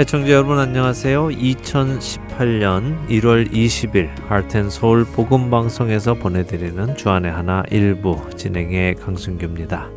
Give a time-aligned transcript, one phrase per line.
[0.00, 1.28] 애청자 여러분 안녕하세요.
[1.28, 9.90] 2018년 1월 20일 하트앤서울 복음방송에서 보내드리는 주안의 하나 일부 진행의 강순규입니다.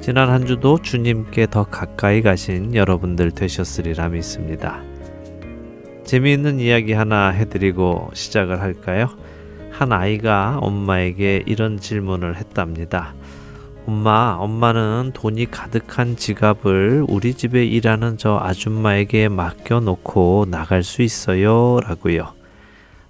[0.00, 4.82] 지난 한 주도 주님께 더 가까이 가신 여러분들 되셨으리라 믿습니다.
[6.02, 9.08] 재미있는 이야기 하나 해드리고 시작을 할까요?
[9.70, 13.14] 한 아이가 엄마에게 이런 질문을 했답니다.
[13.88, 21.80] 엄마, 엄마는 돈이 가득한 지갑을 우리 집에 일하는 저 아줌마에게 맡겨놓고 나갈 수 있어요?
[21.82, 22.34] 라고요.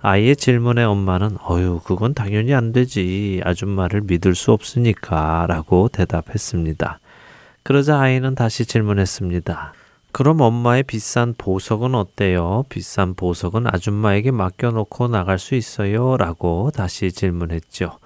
[0.03, 3.41] 아이의 질문에 엄마는 어유, 그건 당연히 안 되지.
[3.43, 5.47] 아줌마를 믿을 수 없으니까.
[5.49, 7.01] 라고 대답했습니다.
[7.65, 9.73] 그러자 아이는 다시 질문했습니다.
[10.13, 12.67] 그럼 엄마의 비싼 보석은 어때요?
[12.69, 16.17] 비싼 보석은 아줌마에게 맡겨놓고 나갈 수 있어요?
[16.17, 17.99] 라고 다시 질문했죠.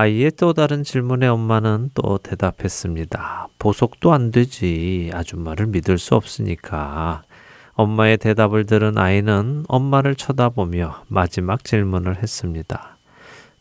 [0.00, 3.48] 아이의 또 다른 질문에 엄마는 또 대답했습니다.
[3.58, 5.10] 보석도 안 되지.
[5.12, 7.22] 아줌마를 믿을 수 없으니까.
[7.72, 12.96] 엄마의 대답을 들은 아이는 엄마를 쳐다보며 마지막 질문을 했습니다.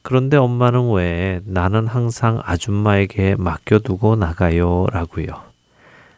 [0.03, 4.85] 그런데 엄마는 왜 나는 항상 아줌마에게 맡겨두고 나가요?
[4.91, 5.29] 라고요.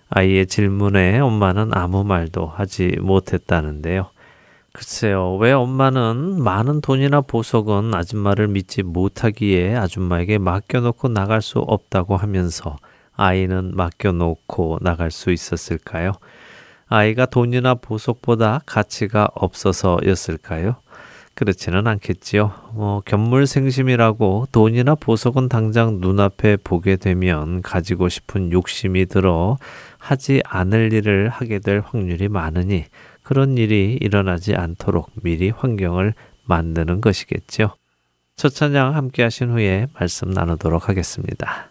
[0.10, 4.10] 아이의 질문에 엄마는 아무 말도 하지 못했다는데요.
[4.72, 12.78] 글쎄요, 왜 엄마는 많은 돈이나 보석은 아줌마를 믿지 못하기에 아줌마에게 맡겨놓고 나갈 수 없다고 하면서
[13.16, 16.14] 아이는 맡겨놓고 나갈 수 있었을까요?
[16.88, 20.76] 아이가 돈이나 보석보다 가치가 없어서였을까요?
[21.34, 22.52] 그렇지는 않겠지요.
[22.74, 29.58] 뭐, 견물생심이라고 돈이나 보석은 당장 눈앞에 보게 되면 가지고 싶은 욕심이 들어
[29.98, 32.86] 하지 않을 일을 하게 될 확률이 많으니
[33.30, 37.76] 그런 일이 일어나지 않도록 미리 환경을 만드는 것이겠죠.
[38.36, 41.69] 첫 찬양 함께 하신 후에 말씀 나누도록 하겠습니다.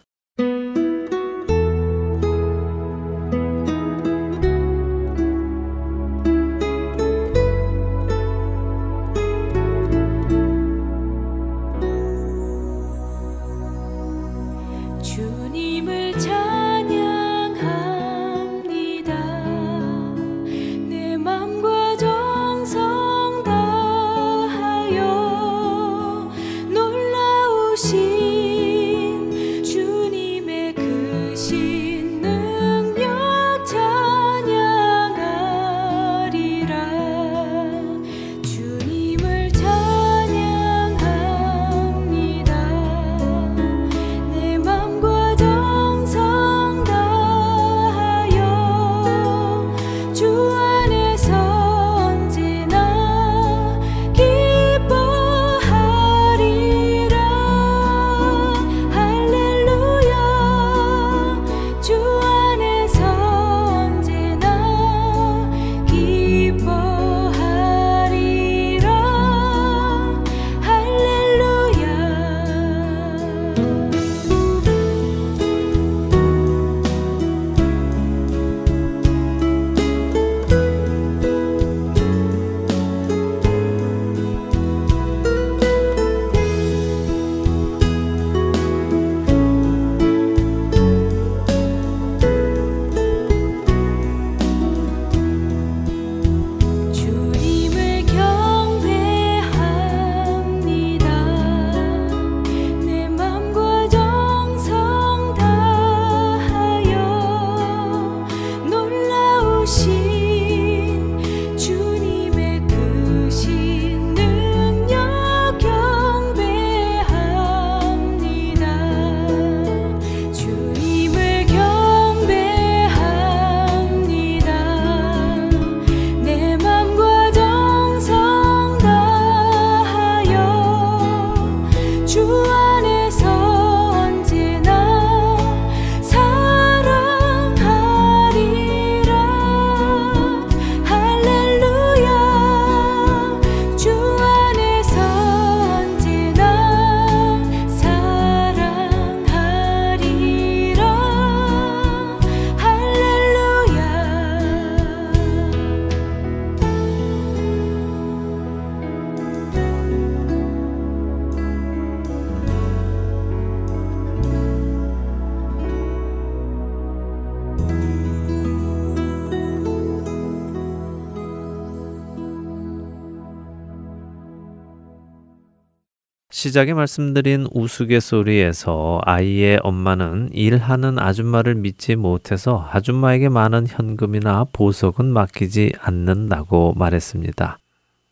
[176.38, 186.74] 시작에 말씀드린 우스갯소리에서 아이의 엄마는 일하는 아줌마를 믿지 못해서 아줌마에게 많은 현금이나 보석은 맡기지 않는다고
[186.76, 187.58] 말했습니다.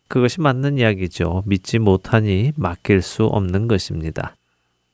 [0.08, 1.44] 그것이 맞는 이야기죠.
[1.46, 4.34] 믿지 못하니 맡길 수 없는 것입니다.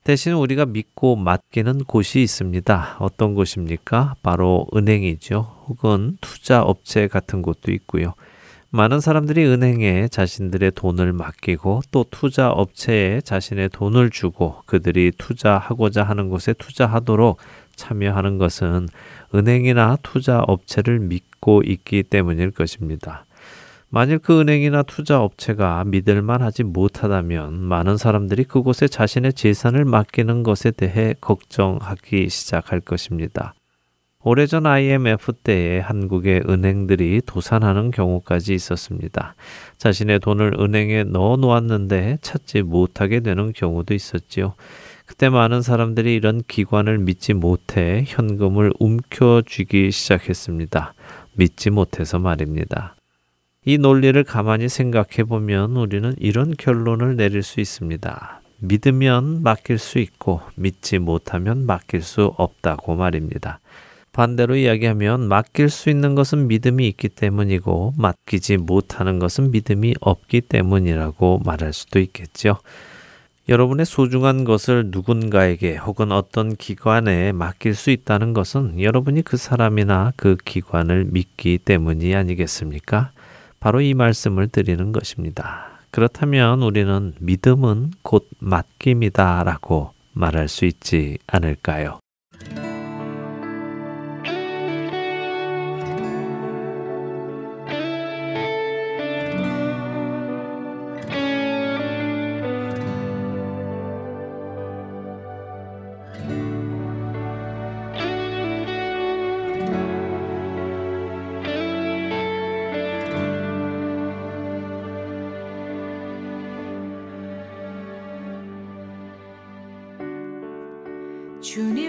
[0.05, 2.99] 대신 우리가 믿고 맡기는 곳이 있습니다.
[2.99, 4.17] 어떤 곳입니까?
[4.23, 5.65] 바로 은행이죠.
[5.69, 8.13] 혹은 투자 업체 같은 곳도 있고요.
[8.75, 16.31] 많은 사람들이 은행에 자신들의 돈을 맡기고 또 투자 업체에 자신의 돈을 주고 그들이 투자하고자 하는
[16.31, 17.37] 곳에 투자하도록
[17.77, 18.89] 참여하는 것은
[19.35, 23.27] 은행이나 투자 업체를 믿고 있기 때문일 것입니다.
[23.91, 30.71] 만일 그 은행이나 투자 업체가 믿을만 하지 못하다면 많은 사람들이 그곳에 자신의 재산을 맡기는 것에
[30.71, 33.53] 대해 걱정하기 시작할 것입니다.
[34.25, 39.35] 오래전 IMF 때에 한국의 은행들이 도산하는 경우까지 있었습니다.
[39.79, 44.55] 자신의 돈을 은행에 넣어 놓았는데 찾지 못하게 되는 경우도 있었지요.
[45.07, 50.95] 그때 많은 사람들이 이런 기관을 믿지 못해 현금을 움켜쥐기 시작했습니다.
[51.35, 52.95] 믿지 못해서 말입니다.
[53.65, 58.41] 이 논리를 가만히 생각해 보면 우리는 이런 결론을 내릴 수 있습니다.
[58.59, 63.59] 믿으면 맡길 수 있고 믿지 못하면 맡길 수 없다고 말입니다.
[64.13, 71.41] 반대로 이야기하면 맡길 수 있는 것은 믿음이 있기 때문이고 맡기지 못하는 것은 믿음이 없기 때문이라고
[71.45, 72.59] 말할 수도 있겠죠.
[73.49, 80.37] 여러분의 소중한 것을 누군가에게 혹은 어떤 기관에 맡길 수 있다는 것은 여러분이 그 사람이나 그
[80.45, 83.11] 기관을 믿기 때문이 아니겠습니까?
[83.61, 85.81] 바로 이 말씀을 드리는 것입니다.
[85.91, 92.02] 그렇다면 우리는 믿음은 곧 맡김이다 라고 말할 수 있지 않을까요?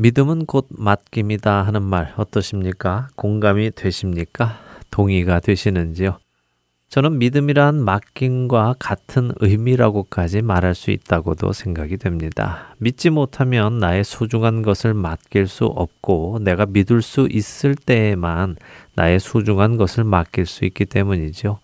[0.01, 3.09] 믿음은 곧 맡김이다 하는 말 어떠십니까?
[3.17, 4.57] 공감이 되십니까?
[4.91, 6.19] 동의가 되시는지요?
[6.87, 12.73] 저는 믿음이란 맡김과 같은 의미라고까지 말할 수 있다고도 생각이 됩니다.
[12.77, 18.55] 믿지 못하면 나의 소중한 것을 맡길 수 없고 내가 믿을 수 있을 때에만
[18.95, 21.59] 나의 소중한 것을 맡길 수 있기 때문이죠.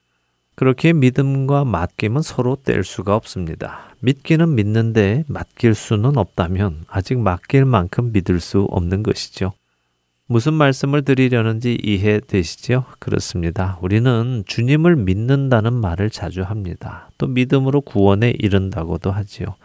[0.55, 3.93] 그렇게 믿음과 맡김은 서로 뗄 수가 없습니다.
[3.99, 9.51] 믿기는 믿는데 맡길 수는 없다면 아직 맡길 만큼 믿을 수 없는 것이죠.
[10.27, 12.85] 무슨 말씀을 드리려는지 이해되시죠?
[12.99, 13.77] 그렇습니다.
[13.81, 17.09] 우리는 주님을 믿는다는 말을 자주 합니다.
[17.17, 19.55] 또 믿음으로 구원에 이른다고도 하지요.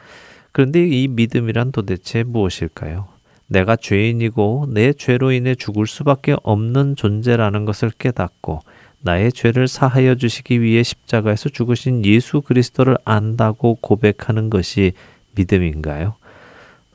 [0.53, 3.07] 그런데 이 믿음이란 도대체 무엇일까요?
[3.47, 8.61] 내가 죄인이고 내 죄로 인해 죽을 수밖에 없는 존재라는 것을 깨닫고
[9.03, 14.93] 나의 죄를 사하여 주시기 위해 십자가에서 죽으신 예수 그리스도를 안다고 고백하는 것이
[15.35, 16.15] 믿음인가요?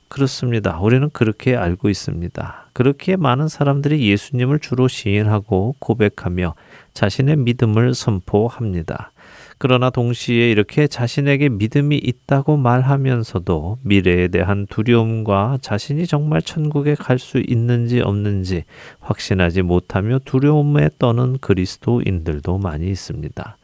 [0.08, 0.80] 그렇습니다.
[0.80, 2.70] 우리는 그렇게 알고 있습니다.
[2.74, 6.54] 그렇게 많은 사람들이 예수님을 주로 시인하고 고백하며
[6.94, 9.12] 자신의 믿음을 선포합니다.
[9.58, 17.42] 그러나 동시에 이렇게 자신에게 믿음이 있다고 말하면서도 미래에 대한 두려움과 자신이 정말 천국에 갈 수
[17.46, 18.66] 있는지 없는지
[19.00, 23.58] 확신하지 못하며 두려움에 떠는 그리스도인들도 많이 있습니다.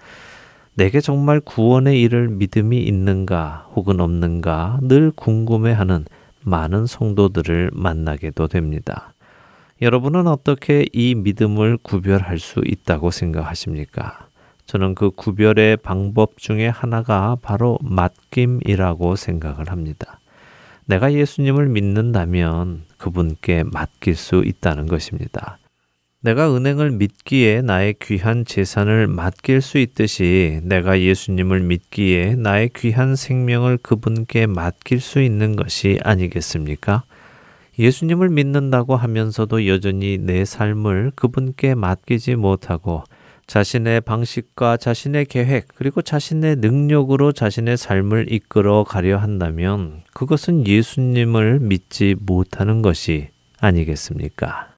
[0.73, 6.05] 내게 정말 구원에 이를 믿음이 있는가 혹은 없는가 늘 궁금해하는
[6.43, 9.13] 많은 성도들을 만나게도 됩니다.
[9.81, 14.30] 여러분은 어떻게 이 믿음을 구별할 수 있다고 생각하십니까?
[14.71, 20.21] 저는 그 구별의 방법 중에 하나가 바로 맡김이라고 생각을 합니다.
[20.85, 25.57] 내가 예수님을 믿는다면 그분께 맡길 수 있다는 것입니다.
[26.21, 33.77] 내가 은행을 믿기에 나의 귀한 재산을 맡길 수 있듯이 내가 예수님을 믿기에 나의 귀한 생명을
[33.77, 37.03] 그분께 맡길 수 있는 것이 아니겠습니까?
[37.77, 43.03] 예수님을 믿는다고 하면서도 여전히 내 삶을 그분께 맡기지 못하고
[43.51, 52.15] 자신의 방식과 자신의 계획 그리고 자신의 능력으로 자신의 삶을 이끌어 가려 한다면 그것은 예수님을 믿지
[52.17, 53.27] 못하는 것이
[53.59, 54.70] 아니겠습니까?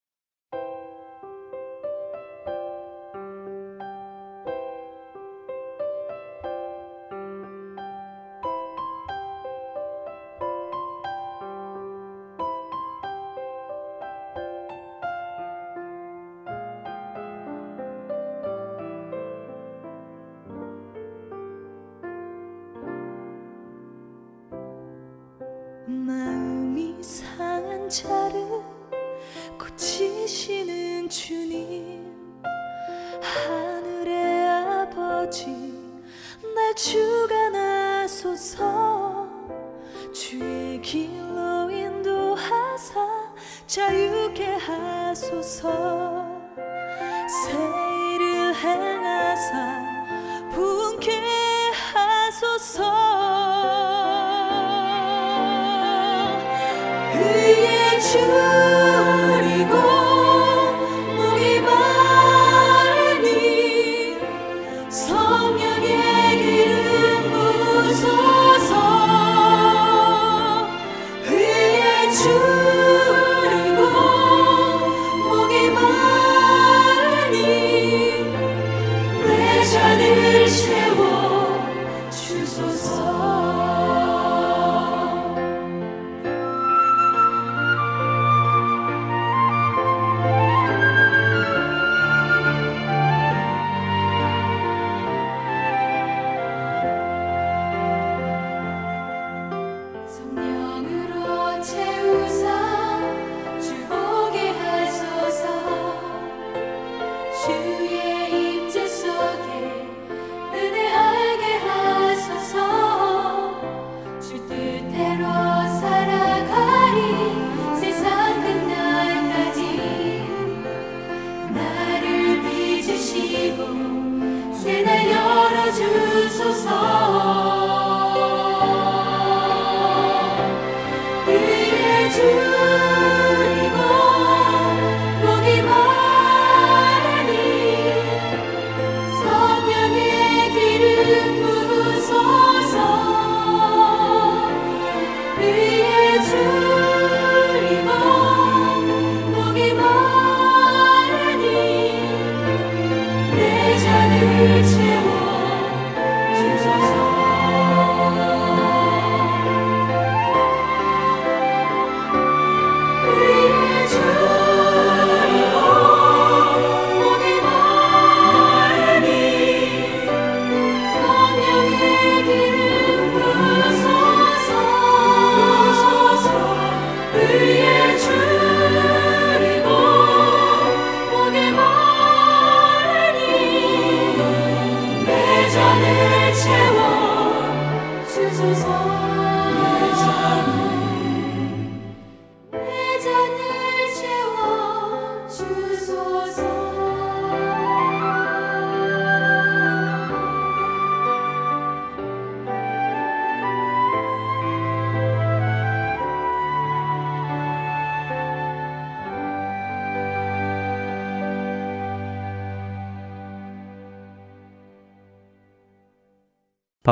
[72.25, 72.52] you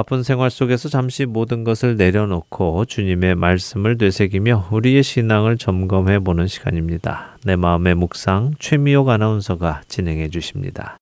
[0.01, 7.37] 바쁜 생활 속에서 잠시 모든 것을 내려놓고 주님의 말씀을 되새기며 우리의 신앙을 점검해 보는 시간입니다.
[7.45, 10.97] 내 마음의 묵상 최미옥 아나운서가 진행해 주십니다.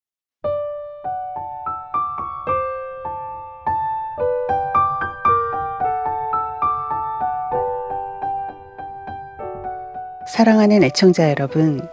[10.27, 11.87] 사랑하는 애청자 여러분,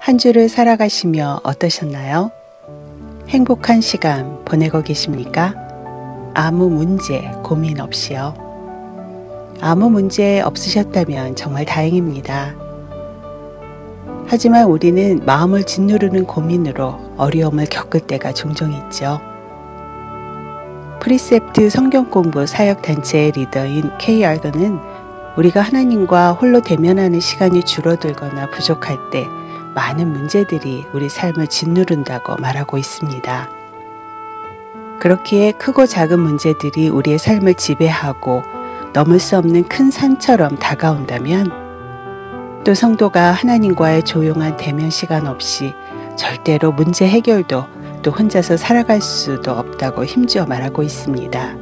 [0.00, 2.32] 한 주를 살아가시며 어떠셨나요?
[3.28, 5.71] 행복한 시간 보내고 계십니까?
[6.34, 8.34] 아무 문제, 고민 없이요.
[9.60, 12.54] 아무 문제 없으셨다면 정말 다행입니다.
[14.26, 19.20] 하지만 우리는 마음을 짓누르는 고민으로 어려움을 겪을 때가 종종 있죠.
[21.00, 24.78] 프리셉트 성경 공부 사역 단체의 리더인 케이 아더는
[25.36, 29.26] 우리가 하나님과 홀로 대면하는 시간이 줄어들거나 부족할 때
[29.74, 33.61] 많은 문제들이 우리 삶을 짓누른다고 말하고 있습니다.
[35.00, 38.42] 그렇기에 크고 작은 문제들이 우리의 삶을 지배하고
[38.92, 41.50] 넘을 수 없는 큰 산처럼 다가온다면
[42.64, 45.72] 또 성도가 하나님과의 조용한 대면 시간 없이
[46.16, 47.64] 절대로 문제 해결도
[48.02, 51.56] 또 혼자서 살아갈 수도 없다고 힘주어 말하고 있습니다.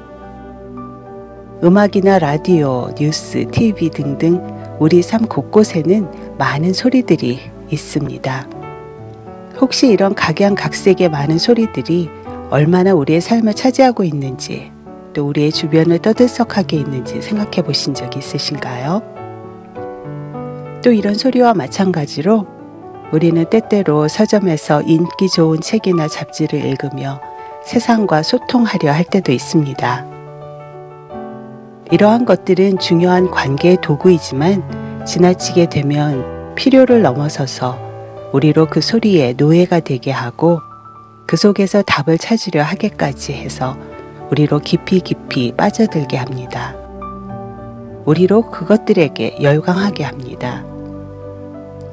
[1.62, 4.40] 음악이나 라디오, 뉴스, TV 등등
[4.78, 7.40] 우리 삶 곳곳에는 많은 소리들이
[7.70, 8.48] 있습니다.
[9.60, 12.08] 혹시 이런 각양각색의 많은 소리들이
[12.50, 14.72] 얼마나 우리의 삶을 차지하고 있는지
[15.12, 19.02] 또 우리의 주변을 떠들썩하게 있는지 생각해 보신 적이 있으신가요?
[20.82, 22.46] 또 이런 소리와 마찬가지로
[23.12, 27.20] 우리는 때때로 서점에서 인기 좋은 책이나 잡지를 읽으며
[27.64, 30.06] 세상과 소통하려 할 때도 있습니다.
[31.92, 37.78] 이러한 것들은 중요한 관계의 도구이지만 지나치게 되면 필요를 넘어서서
[38.32, 40.60] 우리로 그 소리에 노예가 되게 하고
[41.30, 43.76] 그 속에서 답을 찾으려 하게까지 해서
[44.32, 46.74] 우리로 깊이 깊이 빠져들게 합니다.
[48.04, 50.64] 우리로 그것들에게 열광하게 합니다.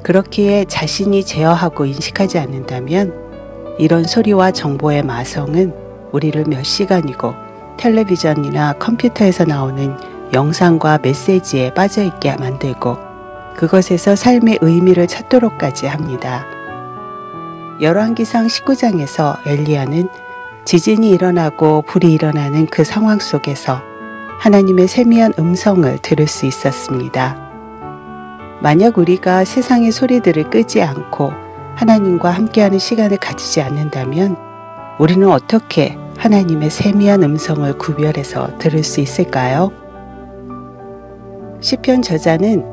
[0.02, 5.72] 그렇기에 자신이 제어하고 인식하지 않는다면 이런 소리와 정보의 마성은
[6.10, 7.32] 우리를 몇 시간이고
[7.76, 9.96] 텔레비전이나 컴퓨터에서 나오는
[10.34, 12.96] 영상과 메시지에 빠져 있게 만들고
[13.56, 16.57] 그것에서 삶의 의미를 찾도록까지 합니다.
[17.80, 20.08] 열왕기상 19장에서 엘리야는
[20.64, 23.80] 지진이 일어나고 불이 일어나는 그 상황 속에서
[24.40, 27.36] 하나님의 세미한 음성을 들을 수 있었습니다.
[28.60, 31.32] 만약 우리가 세상의 소리들을 끄지 않고
[31.76, 34.36] 하나님과 함께하는 시간을 가지지 않는다면
[34.98, 39.70] 우리는 어떻게 하나님의 세미한 음성을 구별해서 들을 수 있을까요?
[41.60, 42.64] 시편 저자는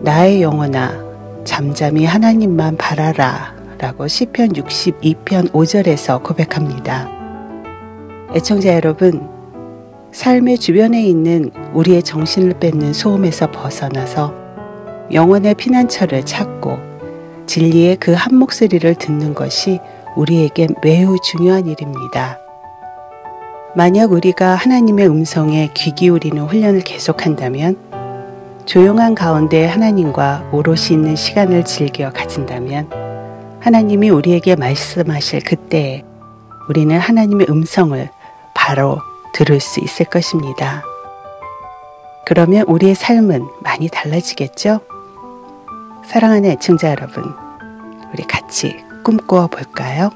[0.00, 7.08] 나의 영혼아 잠잠히 하나님만 바라라 라고 시편 62편 5절에서 고백합니다.
[8.34, 9.28] 애청자 여러분,
[10.10, 14.34] 삶의 주변에 있는 우리의 정신을 뺏는 소음에서 벗어나서
[15.12, 16.78] 영혼의 피난처를 찾고
[17.46, 19.78] 진리의 그 한 목소리를 듣는 것이
[20.16, 22.38] 우리에게 매우 중요한 일입니다.
[23.76, 27.76] 만약 우리가 하나님의 음성에 귀 기울이는 훈련을 계속한다면
[28.66, 33.07] 조용한 가운데 하나님과 오롯이 있는 시간을 즐겨 가진다면
[33.60, 36.04] 하나님이 우리에게 말씀하실 그때에
[36.68, 38.08] 우리는 하나님의 음성을
[38.54, 39.00] 바로
[39.32, 40.82] 들을 수 있을 것입니다.
[42.26, 44.80] 그러면 우리의 삶은 많이 달라지겠죠?
[46.04, 47.24] 사랑하는 애청자 여러분,
[48.12, 50.10] 우리 같이 꿈꾸어 볼까요?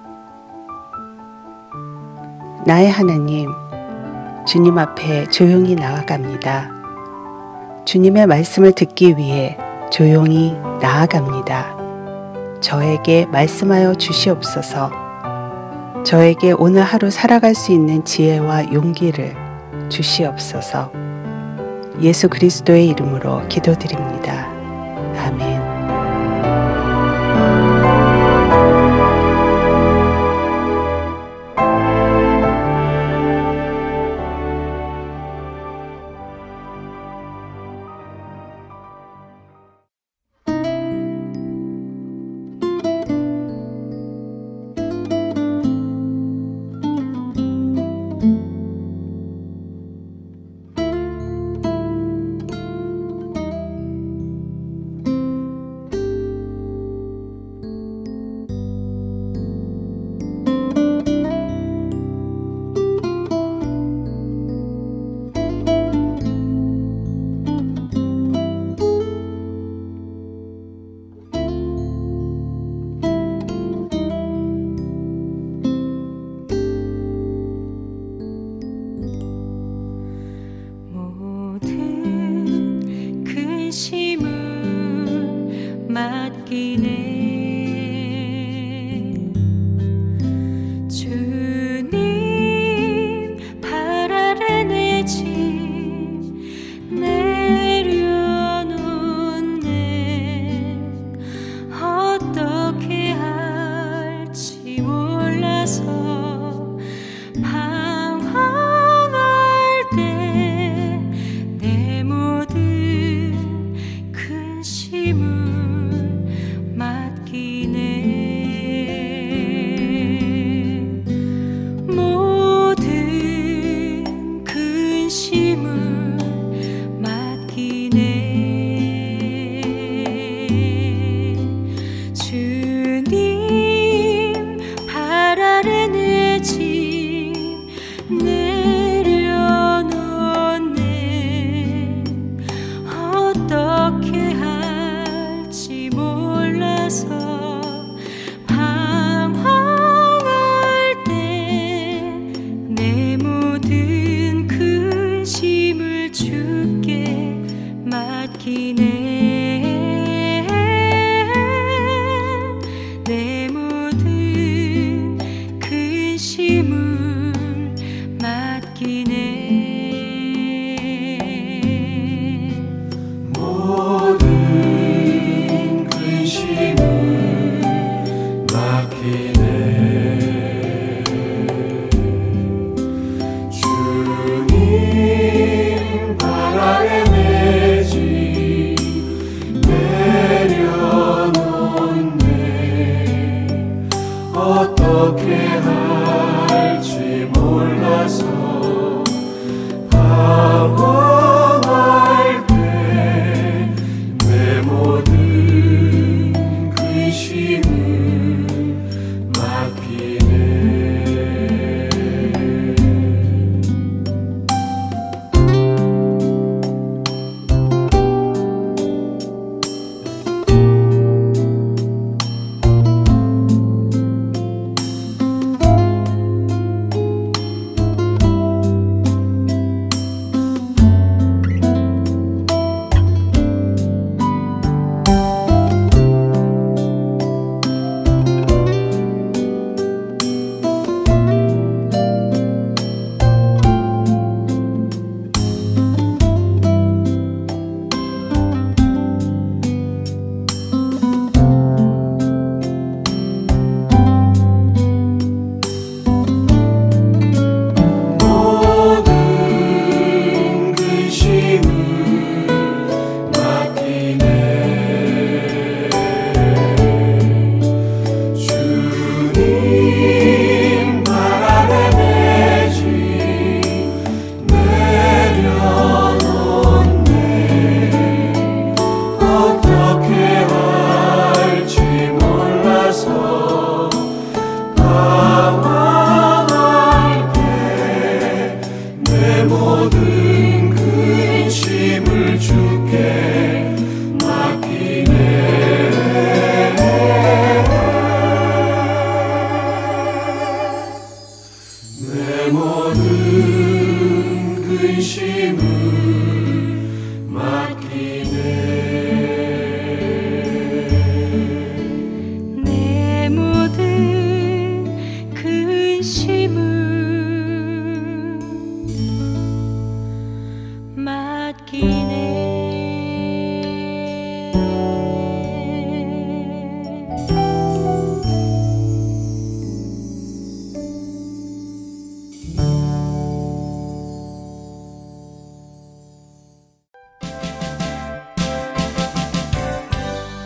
[2.66, 3.50] 나의 하나님,
[4.46, 6.70] 주님 앞에 조용히 나아갑니다.
[7.84, 9.58] 주님의 말씀을 듣기 위해
[9.90, 11.81] 조용히 나아갑니다.
[12.62, 14.90] 저에게 말씀하여 주시옵소서.
[16.04, 19.36] 저에게 오늘 하루 살아갈 수 있는 지혜와 용기를
[19.90, 20.90] 주시옵소서.
[22.00, 24.46] 예수 그리스도의 이름으로 기도드립니다.
[25.18, 25.51] 아멘.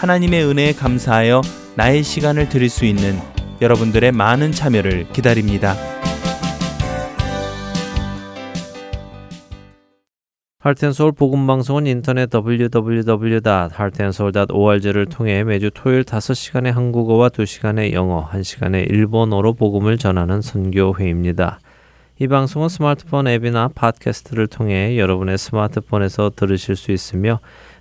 [0.00, 1.42] 하나님의 은혜에 감사하여
[1.76, 3.18] 나의 시간을 드릴 수 있는
[3.60, 5.74] 여러분들의 많은 참여를 기다립니다.
[10.60, 20.40] 할텐서울 복음방송은 인터넷 www.heartandsoul.org를 통해 매주 토요일 5시간의 한국어와 2시간의 영어, 1시간의 일본어로 복음을 전하는
[20.40, 21.60] 선교회입니다.
[22.20, 27.40] 이 방송은 스마트폰 앱이나 팟캐스트를 통해 여러분의 스마트폰에서 들으실 수 있으며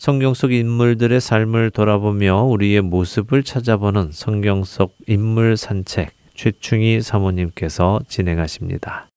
[0.00, 9.10] 성경 속 인물들의 삶을 돌아보며 우리의 모습을 찾아보는 성경 속 인물 산책 최충희 사모님께서 진행하십니다.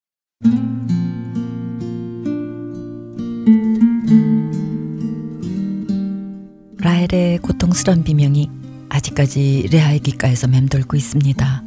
[6.82, 8.50] 라헬의 고통스런 비명이
[8.90, 11.64] 아직까지 레아의 귓가에서 맴돌고 있습니다.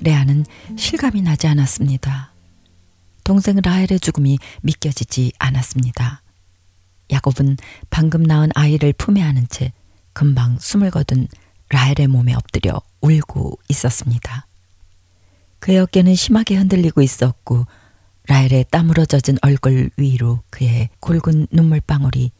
[0.00, 0.46] 레아는
[0.78, 2.32] 실감이 나지 않았습니다.
[3.24, 6.21] 동생 라헬의 죽음이 믿겨지지 않았습니다.
[7.10, 7.56] 야곱은
[7.90, 9.72] 방금 낳은 아이를 품에 안은 채
[10.12, 11.28] 금방 숨을 거둔
[11.68, 14.46] 라헬의 몸에 엎드려 울고 있었습니다.
[15.58, 17.66] 그의 어깨는 심하게 흔들리고 있었고
[18.28, 22.30] 라헬의 땀으로 젖은 얼굴 위로 그의 굵은 눈물방울이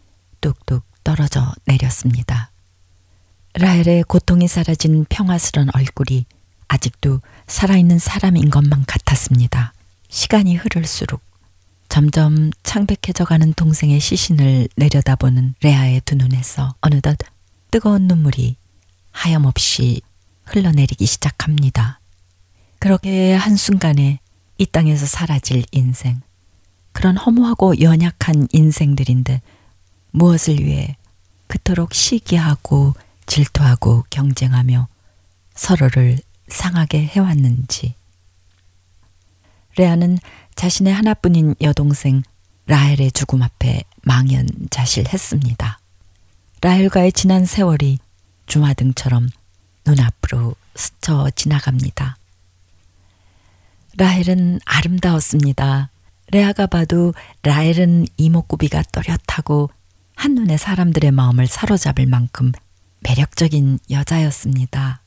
[0.41, 2.51] 뚝뚝 떨어져 내렸습니다.
[3.55, 6.27] 라헬의 고통이 사라진 평화스런 얼굴이
[6.69, 9.73] 아직도 살아있는 사람인 것만 같았습니다.
[10.09, 11.21] 시간이 흐를수록
[11.93, 17.19] 점점 창백해져 가는 동생의 시신을 내려다보는 레아의 두 눈에서 어느덧
[17.71, 18.57] 뜨거운 눈물이
[19.11, 20.01] 하염없이
[20.47, 22.01] 흘러내리기 시작합니다.
[22.79, 24.21] 그렇게 한순간에
[24.57, 26.23] 이 땅에서 사라질 인생.
[26.93, 29.43] 그런 허무하고 연약한 인생들인데
[30.13, 30.97] 무엇을 위해
[31.47, 32.95] 그토록 시기하고
[33.27, 34.89] 질투하고 경쟁하며
[35.53, 37.97] 서로를 상하게 해왔는지.
[39.77, 40.19] 레아는
[40.55, 42.23] 자신의 하나뿐인 여동생
[42.67, 45.79] 라헬의 죽음 앞에 망연자실했습니다.
[46.61, 47.99] 라헬과의 지난 세월이
[48.47, 49.29] 주마등처럼
[49.85, 52.17] 눈앞으로 스쳐 지나갑니다.
[53.97, 55.91] 라헬은 아름다웠습니다.
[56.31, 57.13] 레아가 봐도
[57.43, 59.71] 라헬은 이목구비가 또렷하고
[60.15, 62.53] 한눈에 사람들의 마음을 사로잡을 만큼
[63.01, 65.02] 매력적인 여자였습니다.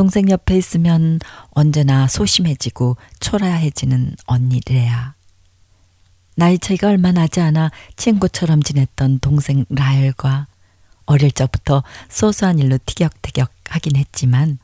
[0.00, 1.18] 동생 옆에 있으면
[1.50, 5.12] 언제나 소심해지고 초라해지는 언니 레아.
[6.36, 10.46] 나이 차이가 얼마 나지 않아 친구처럼 지냈던 동생 라헬과
[11.04, 14.58] 어릴 적부터 소소한 일로 티격태격 하긴 했지만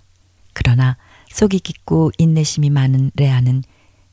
[0.54, 0.96] 그러나
[1.28, 3.62] 속이 깊고 인내심이 많은 레아는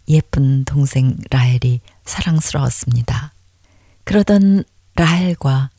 [0.10, 3.32] 예쁜 동생 라헬이 사랑스러웠습니다.
[4.04, 5.70] 그러던 라헬과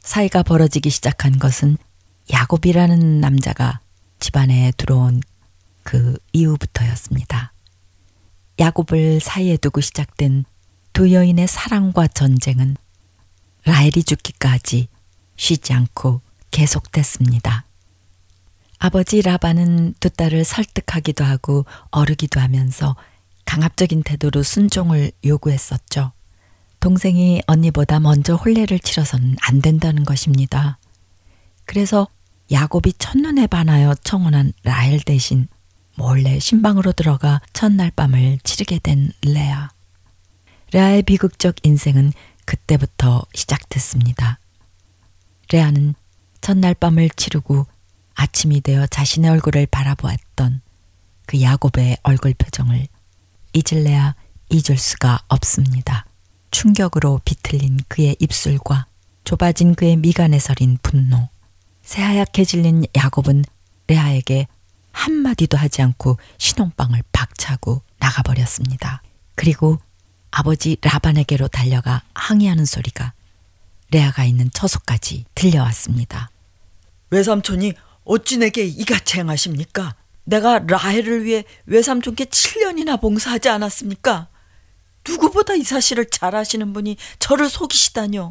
[0.00, 1.76] 사이가 벌어지기 시작한 것은
[2.32, 3.80] 야곱이라는 남자가
[4.20, 5.20] 집안에 들어온
[5.82, 7.52] 그 이후부터였습니다.
[8.58, 10.44] 야곱을 사이에 두고 시작된
[10.92, 12.76] 두 여인의 사랑과 전쟁은
[13.64, 14.88] 라헬이 죽기까지
[15.36, 17.64] 쉬지 않고 계속됐습니다.
[18.78, 22.96] 아버지 라반은 두 딸을 설득하기도 하고 어르기도 하면서
[23.44, 26.12] 강압적인 태도로 순종을 요구했었죠.
[26.80, 30.78] 동생이 언니보다 먼저 혼례를 치러서는 안 된다는 것입니다.
[31.66, 32.08] 그래서
[32.52, 35.46] 야곱이 첫눈에 반하여 청혼한 라헬 대신
[35.96, 39.70] 몰래 신방으로 들어가 첫날 밤을 치르게 된 레아.
[40.72, 42.12] 레아의 비극적 인생은
[42.44, 44.38] 그때부터 시작됐습니다.
[45.52, 45.94] 레아는
[46.40, 47.66] 첫날 밤을 치르고
[48.14, 50.62] 아침이 되어 자신의 얼굴을 바라보았던
[51.26, 52.86] 그 야곱의 얼굴 표정을
[53.52, 54.14] 잊을래야
[54.48, 56.06] 잊을 수가 없습니다.
[56.50, 58.86] 충격으로 비틀린 그의 입술과
[59.24, 61.28] 좁아진 그의 미간에 서린 분노.
[61.90, 63.44] 새하얗게 질린 야곱은
[63.88, 64.46] 레아에게
[64.92, 69.02] 한마디도 하지 않고 신혼방을 박차고 나가버렸습니다.
[69.34, 69.76] 그리고
[70.30, 73.12] 아버지 라반에게로 달려가 항의하는 소리가
[73.90, 76.30] 레아가 있는 처소까지 들려왔습니다.
[77.10, 77.72] 외삼촌이
[78.04, 79.96] 어찌 내게 이같이 행하십니까?
[80.22, 84.28] 내가 라헬을 위해 외삼촌께 7년이나 봉사하지 않았습니까?
[85.08, 88.30] 누구보다 이 사실을 잘 아시는 분이 저를 속이시다뇨.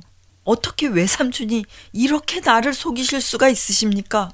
[0.49, 4.31] 어떻게 외삼촌이 이렇게 나를 속이실 수가 있으십니까?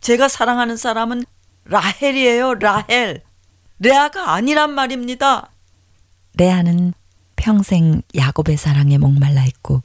[0.00, 1.24] 제가 사랑하는 사람은
[1.64, 3.22] 라헬이에요, 라헬.
[3.80, 5.50] 레아가 아니란 말입니다.
[6.34, 6.94] 레아는
[7.34, 9.82] 평생 야곱의 사랑에 목말라 있고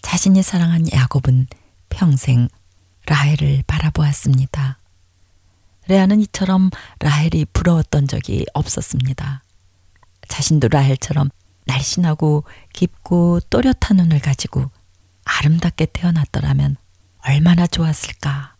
[0.00, 1.48] 자신이 사랑한 야곱은
[1.88, 2.48] 평생
[3.06, 4.78] 라헬을 바라보았습니다.
[5.88, 6.70] 레아는 이처럼
[7.00, 9.42] 라헬이 부러웠던 적이 없었습니다.
[10.28, 11.30] 자신도 라헬처럼
[11.66, 14.70] 날씬하고 깊고 또렷한 눈을 가지고
[15.24, 16.76] 아름답게 태어났더라면
[17.24, 18.56] 얼마나 좋았을까.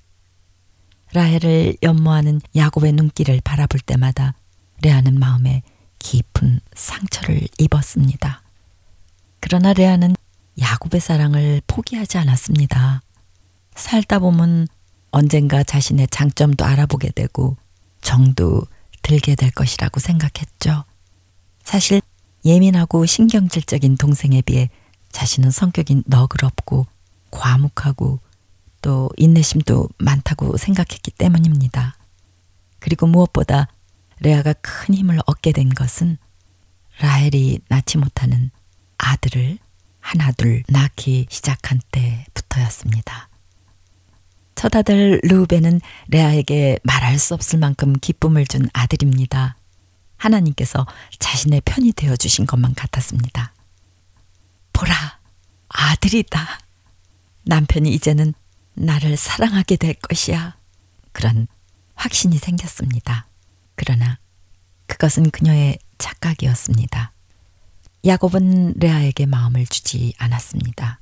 [1.12, 4.34] 라헬을 연모하는 야곱의 눈길을 바라볼 때마다
[4.82, 5.62] 레아는 마음에
[5.98, 8.42] 깊은 상처를 입었습니다.
[9.40, 10.14] 그러나 레아는
[10.60, 13.02] 야곱의 사랑을 포기하지 않았습니다.
[13.74, 14.68] 살다 보면
[15.10, 17.56] 언젠가 자신의 장점도 알아보게 되고
[18.00, 18.62] 정도
[19.02, 20.84] 들게 될 것이라고 생각했죠.
[21.64, 22.00] 사실
[22.44, 24.70] 예민하고 신경질적인 동생에 비해
[25.10, 26.86] 자신은 성격이 너그럽고
[27.30, 28.20] 과묵하고
[28.80, 31.96] 또 인내심도 많다고 생각했기 때문입니다.
[32.80, 33.68] 그리고 무엇보다
[34.20, 36.18] 레아가 큰 힘을 얻게 된 것은
[37.00, 38.50] 라헬이 낳지 못하는
[38.98, 39.58] 아들을
[40.00, 43.28] 하나둘 낳기 시작한 때부터였습니다.
[44.54, 49.56] 첫 아들 루벤은 레아에게 말할 수 없을 만큼 기쁨을 준 아들입니다.
[50.22, 50.86] 하나님께서
[51.18, 53.52] 자신의 편이 되어 주신 것만 같았습니다.
[54.72, 54.94] 보라,
[55.68, 56.60] 아들이다.
[57.44, 58.34] 남편이 이제는
[58.74, 60.56] 나를 사랑하게 될 것이야.
[61.12, 61.46] 그런
[61.94, 63.26] 확신이 생겼습니다.
[63.74, 64.18] 그러나
[64.86, 67.12] 그것은 그녀의 착각이었습니다.
[68.04, 71.00] 야곱은 레아에게 마음을 주지 않았습니다.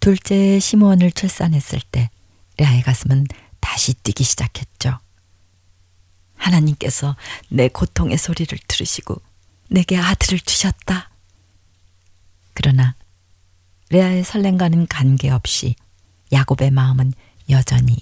[0.00, 2.10] 둘째 시므온을 출산했을 때
[2.56, 3.26] 레아의 가슴은
[3.60, 4.98] 다시 뛰기 시작했죠.
[6.38, 7.16] 하나님께서
[7.48, 9.20] 내 고통의 소리를 들으시고
[9.68, 11.10] 내게 아들을 주셨다.
[12.54, 12.94] 그러나
[13.90, 15.74] 레아의 설렘과는 관계없이
[16.32, 17.12] 야곱의 마음은
[17.50, 17.96] 여전히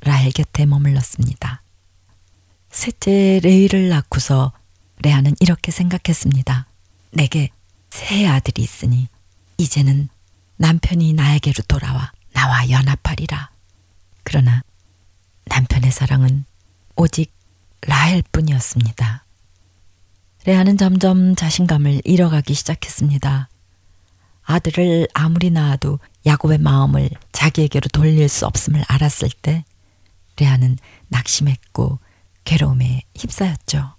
[0.00, 1.62] 라헬 곁에 머물렀습니다.
[2.70, 4.52] 셋째 레이를 낳고서
[5.02, 6.66] 레아는 이렇게 생각했습니다.
[7.12, 7.50] 내게
[7.90, 9.08] 새 아들이 있으니
[9.58, 10.08] 이제는
[10.56, 13.50] 남편이 나에게로 돌아와 나와 연합하리라.
[14.24, 14.62] 그러나
[15.46, 16.44] 남편의 사랑은
[16.96, 17.32] 오직
[17.82, 19.24] 라헬 뿐이었습니다.
[20.46, 23.48] 레아는 점점 자신감을 잃어가기 시작했습니다.
[24.42, 29.64] 아들을 아무리 낳아도 야곱의 마음을 자기에게로 돌릴 수 없음을 알았을 때
[30.38, 30.78] 레아는
[31.08, 31.98] 낙심했고
[32.44, 33.94] 괴로움에 휩싸였죠.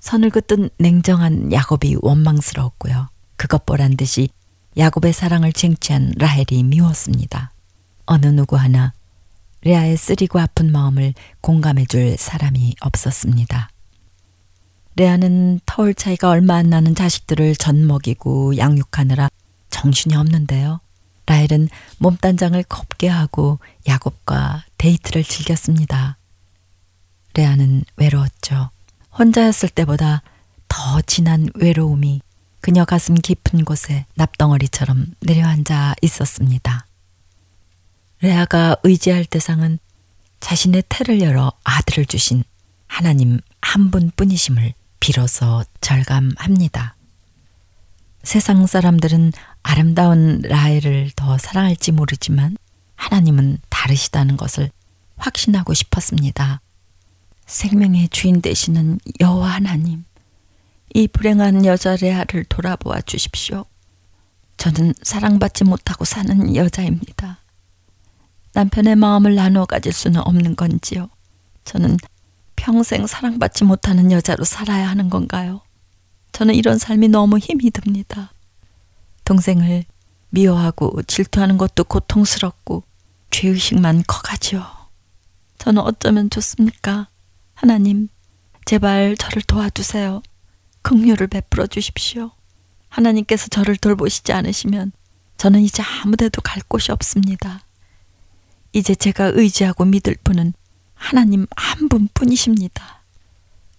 [0.00, 3.08] 선을 긋던 냉정한 야곱이 원망스러웠고요.
[3.36, 4.28] 그것 보란 듯이
[4.76, 7.52] 야곱의 사랑을 쟁취한 라헬이 미웠습니다.
[8.06, 8.92] 어느 누구 하나
[9.62, 13.70] 레아의 쓰리고 아픈 마음을 공감해 줄 사람이 없었습니다.
[14.96, 19.28] 레아는 터울 차이가 얼마 안 나는 자식들을 전 먹이고 양육하느라
[19.70, 20.80] 정신이 없는데요.
[21.26, 26.18] 라헬은 몸단장을 곱게 하고 야곱과 데이트를 즐겼습니다.
[27.34, 28.70] 레아는 외로웠죠.
[29.16, 30.22] 혼자였을 때보다
[30.68, 32.20] 더 진한 외로움이
[32.60, 36.86] 그녀 가슴 깊은 곳에 납덩어리처럼 내려앉아 있었습니다.
[38.20, 39.78] 레아가 의지할 대상은
[40.40, 42.44] 자신의 태를 열어 아들을 주신
[42.86, 46.96] 하나님 한 분뿐이심을 비로소 절감합니다.
[48.22, 52.56] 세상 사람들은 아름다운 라헬을 더 사랑할지 모르지만
[52.96, 54.70] 하나님은 다르시다는 것을
[55.16, 56.60] 확신하고 싶었습니다.
[57.46, 60.04] 생명의 주인 되시는 여호와 하나님,
[60.92, 63.64] 이 불행한 여자 레아를 돌아보아 주십시오.
[64.58, 67.39] 저는 사랑받지 못하고 사는 여자입니다.
[68.52, 71.08] 남편의 마음을 나누어 가질 수는 없는 건지요.
[71.64, 71.96] 저는
[72.56, 75.62] 평생 사랑받지 못하는 여자로 살아야 하는 건가요?
[76.32, 78.32] 저는 이런 삶이 너무 힘이 듭니다.
[79.24, 79.84] 동생을
[80.30, 82.82] 미워하고 질투하는 것도 고통스럽고
[83.30, 84.64] 죄의식만 커가지요.
[85.58, 87.08] 저는 어쩌면 좋습니까?
[87.54, 88.08] 하나님,
[88.64, 90.22] 제발 저를 도와주세요.
[90.82, 92.30] 긍휼을 베풀어 주십시오.
[92.88, 94.92] 하나님께서 저를 돌보시지 않으시면
[95.36, 97.60] 저는 이제 아무 데도 갈 곳이 없습니다.
[98.72, 100.52] 이제 제가 의지하고 믿을 분은
[100.94, 103.02] 하나님 한 분뿐이십니다.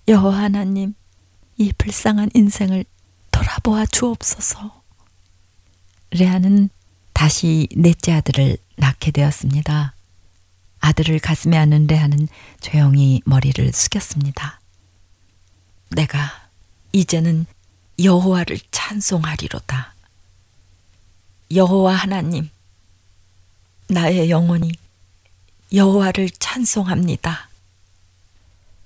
[0.07, 0.95] 여호와 하나님,
[1.57, 2.83] 이 불쌍한 인생을
[3.31, 4.81] 돌아보아 주옵소서.
[6.11, 6.69] 레아는
[7.13, 9.95] 다시 넷째 아들을 낳게 되었습니다.
[10.79, 12.27] 아들을 가슴에 안은 레아는
[12.59, 14.59] 조용히 머리를 숙였습니다.
[15.91, 16.49] 내가
[16.91, 17.45] 이제는
[18.03, 19.93] 여호와를 찬송하리로다.
[21.53, 22.49] 여호와 하나님,
[23.91, 24.71] 나의 영혼이
[25.73, 27.49] 여호와를 찬송합니다.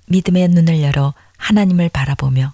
[0.07, 2.53] 믿음의 눈을 열어 하나님을 바라보며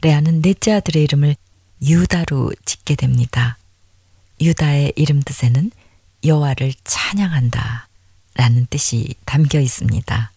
[0.00, 1.36] 레아는 넷째 아들의 이름을
[1.82, 3.58] 유다로 짓게 됩니다.
[4.40, 5.70] 유다의 이름 뜻에는
[6.24, 7.88] 여호와를 찬양한다
[8.34, 10.32] 라는 뜻이 담겨 있습니다.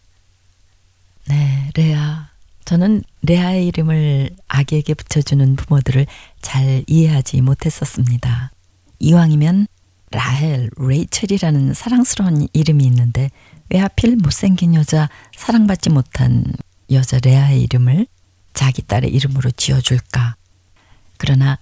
[1.29, 2.29] 네, 레아.
[2.65, 6.05] 저는 레아의 이름을 아기에게 붙여주는 부모들을
[6.41, 8.51] 잘 이해하지 못했었습니다.
[8.99, 9.67] 이왕이면
[10.11, 13.29] 라헬, 레이첼이라는 사랑스러운 이름이 있는데
[13.69, 16.43] 왜 하필 못생긴 여자, 사랑받지 못한
[16.91, 18.07] 여자 레아의 이름을
[18.53, 20.35] 자기 딸의 이름으로 지어줄까?
[21.17, 21.59] 그러나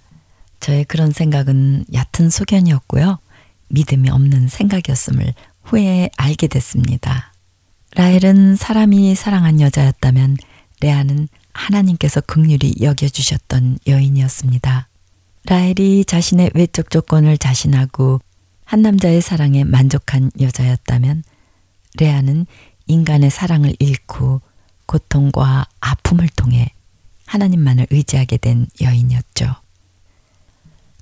[0.60, 3.18] 저의 그런 생각은 얕은 소견이었고요.
[3.68, 5.34] 믿음이 없는 생각이었음을
[5.64, 7.32] 후에 알게 됐습니다.
[7.94, 10.36] 라헬은 사람이 사랑한 여자였다면
[10.80, 14.88] 레아는 하나님께서 극률이 여겨주셨던 여인이었습니다.
[15.44, 18.20] 라헬이 자신의 외적 조건을 자신하고
[18.68, 21.24] 한 남자의 사랑에 만족한 여자였다면
[21.98, 22.44] 레아는
[22.86, 24.42] 인간의 사랑을 잃고
[24.84, 26.74] 고통과 아픔을 통해
[27.24, 29.54] 하나님만을 의지하게 된 여인이었죠.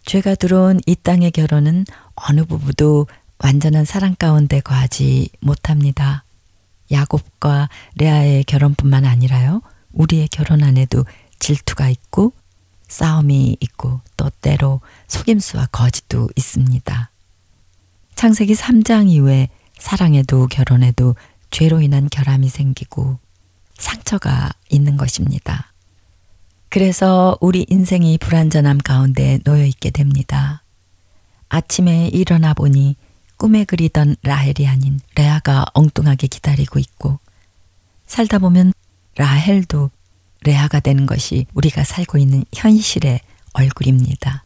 [0.05, 3.09] 죄가 들어온 이 땅의 결혼은 어느 부부도
[3.39, 6.23] 완전한 사랑 가운데 거하지 못합니다.
[6.93, 9.61] 야곱과 레아의 결혼뿐만 아니라요.
[9.91, 11.05] 우리의 결혼 안에도
[11.41, 12.33] 질투가 있고
[12.87, 17.11] 싸움이 있고 또 때로 속임수와 거짓도 있습니다.
[18.17, 21.15] 창세기 3장 이후에 사랑에도 결혼에도
[21.51, 23.19] 죄로 인한 결함이 생기고
[23.75, 25.73] 상처가 있는 것입니다.
[26.71, 30.63] 그래서 우리 인생이 불완전함 가운데 놓여 있게 됩니다.
[31.51, 32.97] 아침에 일어나 보니
[33.37, 37.21] 꿈에 그리던 라헬이 아닌 레아가 엉뚱하게 기다리고 있고
[38.07, 38.73] 살다 보면
[39.17, 39.91] 라헬도
[40.41, 43.21] 레아가 되는 것이 우리가 살고 있는 현실의
[43.53, 44.45] 얼굴입니다.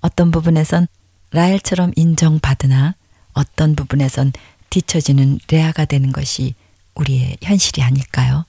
[0.00, 0.88] 어떤 부분에선
[1.30, 2.94] 라헬처럼 인정받으나
[3.32, 4.32] 어떤 부분에선
[4.70, 6.54] 뒤처지는 레아가 되는 것이
[6.94, 8.44] 우리의 현실이 아닐까요?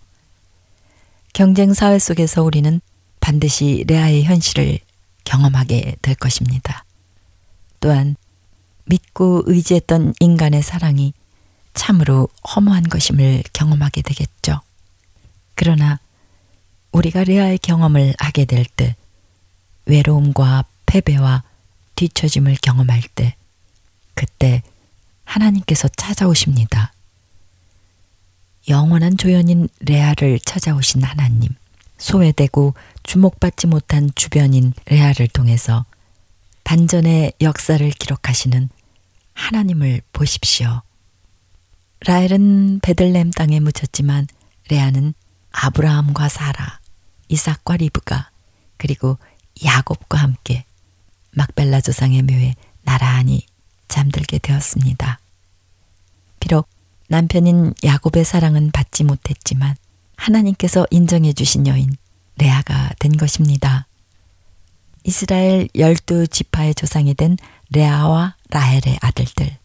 [1.34, 2.82] 경쟁 사회 속에서 우리는
[3.20, 4.80] 반드시 레아의 현실을
[5.26, 6.86] 경험하게 될 것입니다.
[7.80, 8.16] 또한
[8.86, 11.14] 믿고 의지했던 인간의 사랑이
[11.74, 14.62] 참으로 허무한 것임을 경험하게 되겠죠.
[15.56, 16.00] 그러나
[16.92, 18.96] 우리가 레아의 경험을 하게 될 때,
[19.86, 21.44] 외로움과 패배와
[21.98, 23.36] 뒤처짐을 경험할 때,
[24.14, 24.64] 그때
[25.26, 26.94] 하나님께서 찾아오십니다.
[28.70, 31.50] 영원한 조연인 레아를 찾아오신 하나님,
[31.98, 32.74] 소외되고
[33.04, 35.86] 주목받지 못한 주변인 레아를 통해서
[36.64, 38.70] 반전의 역사를 기록하시는
[39.34, 40.82] 하나님을 보십시오.
[42.02, 44.28] 라헬은 베들레헴 땅에 묻혔지만
[44.70, 45.14] 레아는
[45.52, 46.80] 아브라함과 사라,
[47.30, 48.30] 이삭과 리브가
[48.78, 49.18] 그리고
[49.64, 50.67] 야곱과 함께
[51.38, 53.46] 막벨라 조상의 묘에 나란히
[53.88, 55.20] 잠들게 되었습니다.
[56.40, 56.68] 비록
[57.10, 59.76] 남편인 야곱의 사랑은 받지 못했지만
[60.16, 61.96] 하나님께서 인정해 주신 여인
[62.38, 63.88] 레아가 된 것입니다.
[65.04, 67.38] 이스라엘 열두 지파의 조상이 된
[67.70, 69.58] 레아와 라헬의 아들들.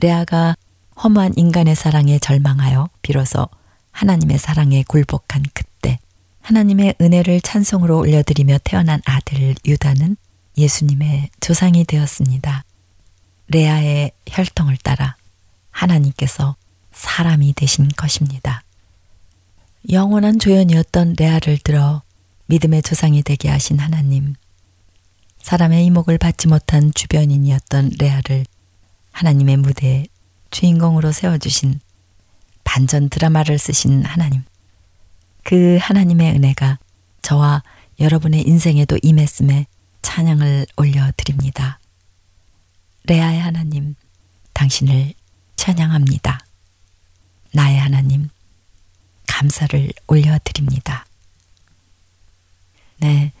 [0.00, 0.54] 레아가
[1.02, 3.48] 허무한 인간의 사랑에 절망하여 비로소
[3.90, 5.98] 하나님의 사랑에 굴복한 그때
[6.42, 10.16] 하나님의 은혜를 찬송으로 올려드리며 태어난 아들 유다는
[10.56, 12.64] 예수님의 조상이 되었습니다.
[13.48, 15.16] 레아의 혈통을 따라
[15.70, 16.56] 하나님께서
[16.92, 18.62] 사람이 되신 것입니다.
[19.90, 22.02] 영원한 조연이었던 레아를 들어
[22.46, 24.34] 믿음의 조상이 되게 하신 하나님.
[25.42, 28.46] 사람의 이목을 받지 못한 주변인이었던 레아를
[29.12, 30.06] 하나님의 무대에
[30.50, 31.80] 주인공으로 세워주신
[32.64, 34.42] 반전 드라마를 쓰신 하나님.
[35.42, 36.78] 그 하나님의 은혜가
[37.20, 37.62] 저와
[38.00, 39.66] 여러분의 인생에도 임했음에
[40.04, 41.80] 찬양을 올려드립니다.
[43.04, 43.96] 레아의 하나님,
[44.52, 45.14] 당신을
[45.56, 46.38] 찬양합니다.
[47.52, 48.28] 나의 하나님,
[49.26, 51.06] 감사를 올려드립니다.
[52.98, 53.32] 네.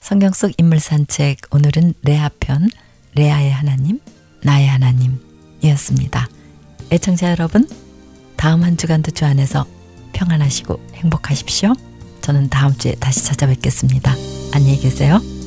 [0.00, 2.68] 성경 속 인물 산책 오늘은 레아 편
[3.14, 4.00] 레아의 하나님,
[4.42, 6.28] 나의 하나님이었습니다.
[6.92, 7.68] 애청자 여러분,
[8.36, 9.66] 다음 한 주간도 주 안에서
[10.12, 11.72] 평안하시고 행복하십시오.
[12.20, 14.12] 저는 다음 주에 다시 찾아뵙겠습니다.
[14.52, 15.41] 안녕히 계세요.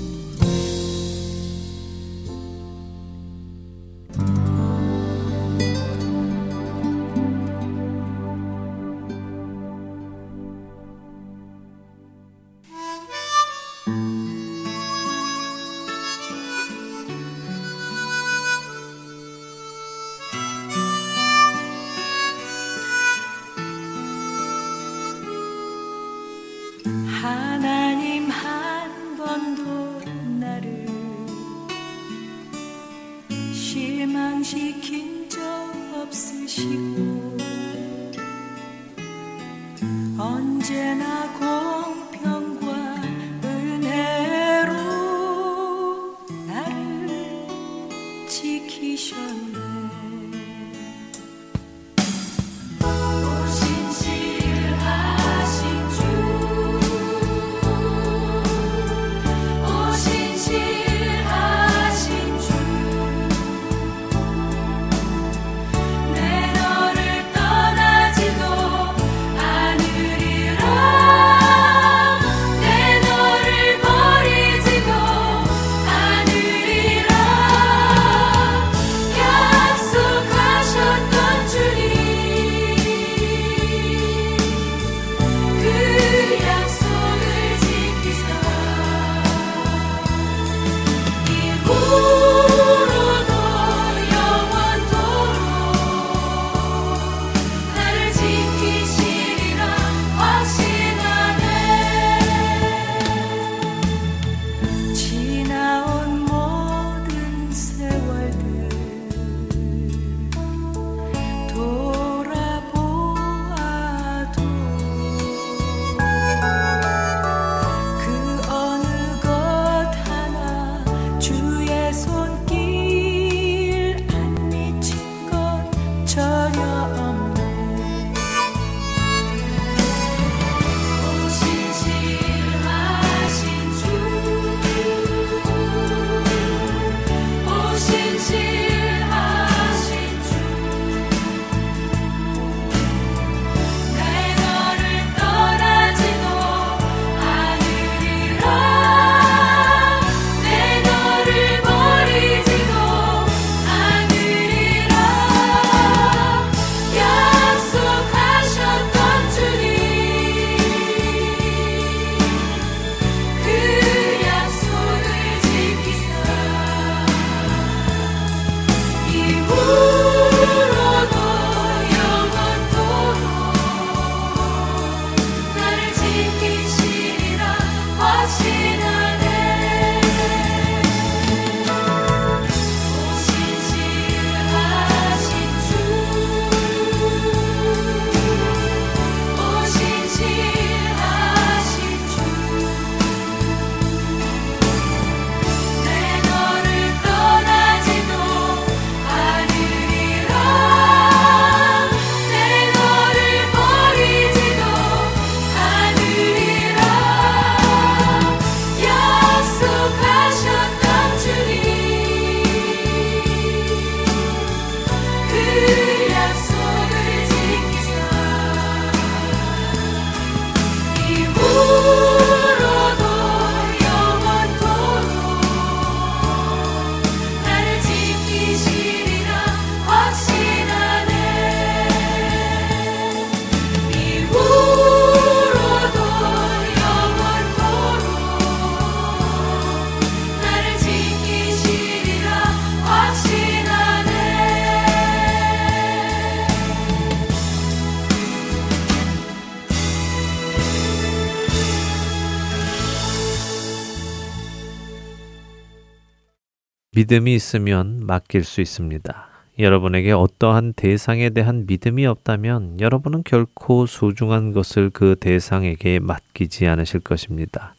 [256.95, 259.27] 믿음이 있으면 맡길 수 있습니다.
[259.59, 267.75] 여러분에게 어떠한 대상에 대한 믿음이 없다면 여러분은 결코 소중한 것을 그 대상에게 맡기지 않으실 것입니다.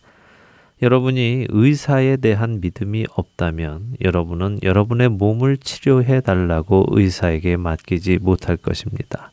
[0.83, 9.33] 여러분이 의사에 대한 믿음이 없다면 여러분은 여러분의 몸을 치료해 달라고 의사에게 맡기지 못할 것입니다.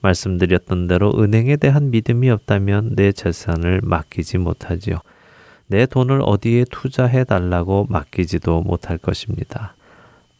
[0.00, 5.00] 말씀드렸던 대로 은행에 대한 믿음이 없다면 내 재산을 맡기지 못하지요.
[5.68, 9.74] 내 돈을 어디에 투자해 달라고 맡기지도 못할 것입니다.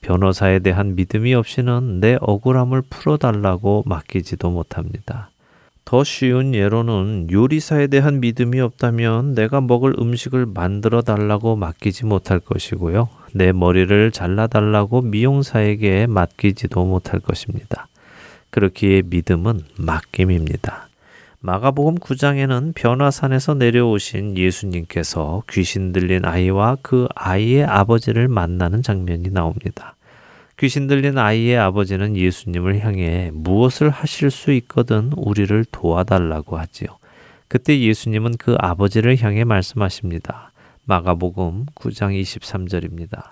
[0.01, 5.31] 변호사에 대한 믿음이 없이는 내 억울함을 풀어달라고 맡기지도 못합니다.
[5.85, 13.09] 더 쉬운 예로는 요리사에 대한 믿음이 없다면 내가 먹을 음식을 만들어 달라고 맡기지 못할 것이고요.
[13.33, 17.89] 내 머리를 잘라 달라고 미용사에게 맡기지도 못할 것입니다.
[18.51, 20.88] 그렇기에 믿음은 맡김입니다.
[21.41, 29.95] 마가복음 9장에는 변화산에서 내려오신 예수님께서 귀신 들린 아이와 그 아이의 아버지를 만나는 장면이 나옵니다.
[30.59, 36.89] 귀신 들린 아이의 아버지는 예수님을 향해 무엇을 하실 수 있거든 우리를 도와달라고 하지요.
[37.47, 40.51] 그때 예수님은 그 아버지를 향해 말씀하십니다.
[40.87, 43.23] 마가복음 9장 23절입니다.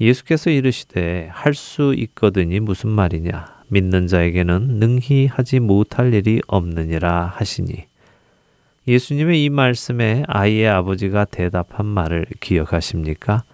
[0.00, 7.86] 예수께서 이르시되 할 수 있거든이 무슨 말이냐 믿는 자에게는 능히 하지 못할 일이 없느니라 하시니
[8.86, 13.44] 예수님의 이 말씀에 아이의 아버지가 대답한 말을 기억하십니까?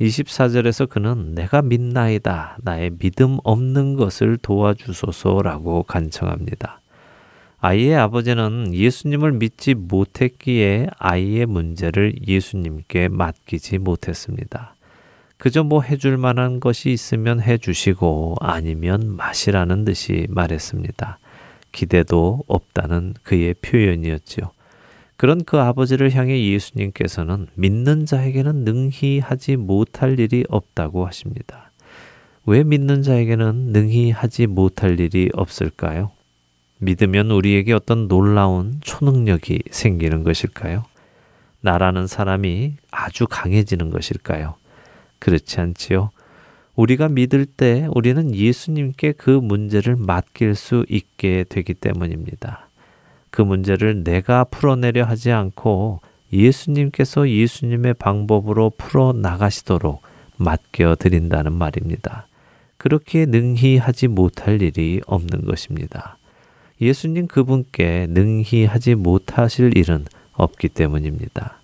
[0.00, 2.58] 24절에서 그는 내가 믿나이다.
[2.62, 6.82] 나의 믿음 없는 것을 도와주소서라고 간청합니다.
[7.60, 14.73] 아이의 아버지는 예수님을 믿지 못했기에 아이의 문제를 예수님께 맡기지 못했습니다.
[15.44, 21.18] 그저 뭐 해줄 만한 것이 있으면 해주시고 아니면 마시라는 듯이 말했습니다.
[21.70, 24.52] 기대도 없다는 그의 표현이었지요.
[25.18, 31.72] 그런 그 아버지를 향해 예수님께서는 믿는 자에게는 능히 하지 못할 일이 없다고 하십니다.
[32.46, 36.10] 왜 믿는 자에게는 능히 하지 못할 일이 없을까요?
[36.78, 40.86] 믿으면 우리에게 어떤 놀라운 초능력이 생기는 것일까요?
[41.60, 44.54] 나라는 사람이 아주 강해지는 것일까요?
[45.24, 46.10] 그렇지 않지요.
[46.76, 52.68] 우리가 믿을 때 우리는 예수님께 그 문제를 맡길 수 있게 되기 때문입니다.
[53.30, 56.00] 그 문제를 내가 풀어내려 하지 않고
[56.30, 60.02] 예수님께서 예수님의 방법으로 풀어 나가시도록
[60.36, 62.26] 맡겨 드린다는 말입니다.
[62.76, 66.18] 그렇게 능히 하지 못할 일이 없는 것입니다.
[66.82, 70.04] 예수님 그분께 능히 하지 못하실 일은
[70.34, 71.62] 없기 때문입니다.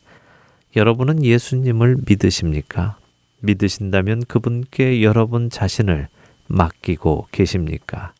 [0.76, 2.99] 여러분은 예수님을 믿으십니까?
[3.41, 6.09] 믿으신다면 그분께 여러분 자신을
[6.47, 8.12] 맡기고 계십니까?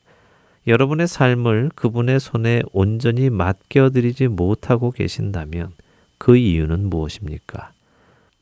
[0.67, 5.73] 여러분의 삶을 그분의 손에 온전히 맡겨드리지 못하고 계신다면
[6.19, 7.73] 그 이유는 무엇입니까?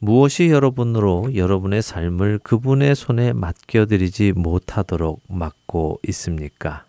[0.01, 6.85] 무엇이 여러분으로 여러분의 삶을 그분의 손에 맡겨드리지 못하도록 막고 있습니까?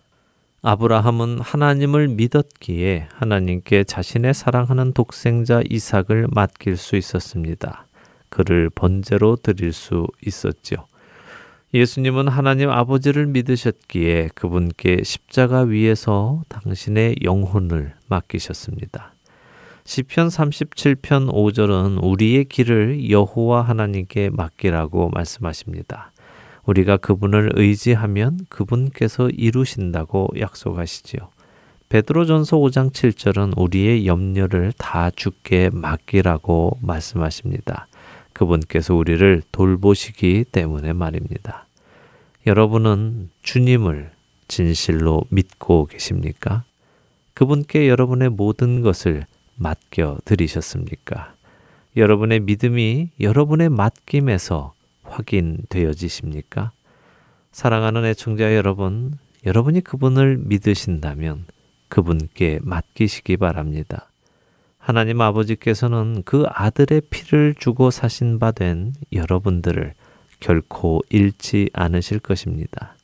[0.61, 7.85] 아브라함은 하나님을 믿었기에 하나님께 자신의 사랑하는 독생자 이삭을 맡길 수 있었습니다.
[8.29, 10.87] 그를 번제로 드릴 수 있었지요.
[11.73, 19.13] 예수님은 하나님 아버지를 믿으셨기에 그분께 십자가 위에서 당신의 영혼을 맡기셨습니다.
[19.83, 26.11] 시편 37편 5절은 우리의 길을 여호와 하나님께 맡기라고 말씀하십니다.
[26.65, 31.29] 우리가 그분을 의지하면 그분께서 이루신다고 약속하시지요.
[31.89, 37.87] 베드로전서 5장 7절은 우리의 염려를 다 주께 맡기라고 말씀하십니다.
[38.39, 41.65] 그분께서 우리를 돌보시기 때문에 말입니다.
[42.47, 44.11] 여러분은 주님을
[44.47, 46.63] 진실로 믿고 계십니까?
[47.33, 49.25] 그분께 여러분의 모든 것을
[49.57, 51.33] 맡겨 드리셨습니까?
[51.97, 54.73] 여러분의 믿음이 여러분의 맡김에서
[55.03, 56.71] 확인되어지십니까?
[57.51, 61.43] 사랑하는 애청자 여러분, 여러분이 그분을 믿으신다면
[61.89, 64.08] 그분께 맡기시기 바랍니다.
[64.89, 69.93] 하나님 아버지께서는 그 아들의 피를 주고 사신 바 된 여러분들을
[70.39, 72.95] 결코 잃지 않으실 것입니다.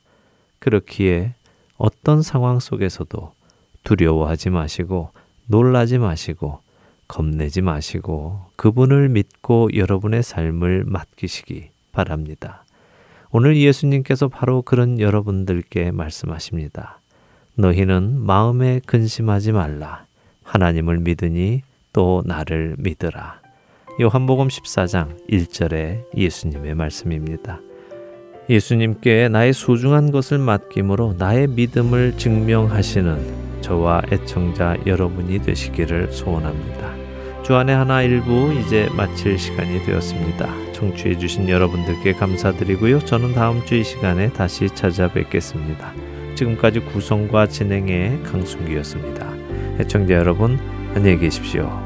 [0.58, 1.34] 그렇기에
[1.76, 3.32] 어떤 상황 속에서도
[3.84, 5.10] 두려워하지 마시고
[5.46, 6.58] 놀라지 마시고
[7.06, 12.64] 겁내지 마시고 그분을 믿고 여러분의 삶을 맡기시기 바랍니다.
[13.30, 16.98] 오늘 예수님께서 바로 그런 여러분들께 말씀하십니다.
[17.54, 20.04] 너희는 마음에 근심하지 말라.
[20.42, 21.62] 하나님을 믿으니
[21.96, 23.40] 또 나를 믿으라.
[24.02, 27.60] 요한복음 14장 1절의 예수님의 말씀입니다.
[28.50, 36.94] 예수님께 나의 소중한 것을 맡김으로 나의 믿음을 증명하시는 저와 애청자 여러분이 되시기를 소원합니다.
[37.42, 40.72] 주안의 하나 일부 이제 마칠 시간이 되었습니다.
[40.74, 42.98] 청취해 주신 여러분들께 감사드리고요.
[43.06, 45.94] 저는 다음 주 이 시간에 다시 찾아뵙겠습니다.
[46.34, 49.32] 지금까지 구성과 진행의 강순기였습니다.
[49.80, 50.58] 애청자 여러분
[50.94, 51.85] 안녕히 계십시오.